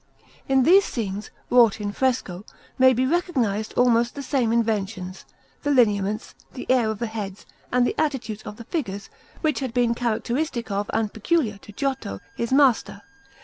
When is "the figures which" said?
8.57-9.59